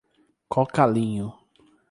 [0.53, 1.27] Cocalinho